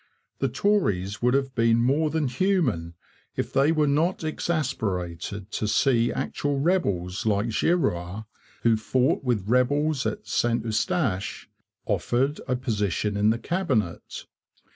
The 0.39 0.49
Tories 0.49 1.21
would 1.21 1.35
have 1.35 1.53
been 1.53 1.77
more 1.77 2.09
than 2.09 2.27
human 2.27 2.95
if 3.35 3.53
they 3.53 3.71
were 3.71 3.85
not 3.85 4.23
exasperated 4.23 5.51
to 5.51 5.67
see 5.67 6.11
actual 6.11 6.59
rebels 6.59 7.27
like 7.27 7.49
Girouard, 7.49 8.25
who 8.63 8.77
fought 8.77 9.23
with 9.23 9.47
rebels 9.47 10.07
at 10.07 10.25
St 10.25 10.65
Eustache, 10.65 11.47
offered 11.85 12.41
a 12.47 12.55
position 12.55 13.15
in 13.15 13.29
the 13.29 13.37
Cabinet. 13.37 14.25